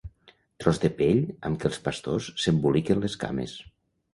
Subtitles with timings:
[0.63, 3.55] Tros de pell amb què els pastors s'emboliquen les cames.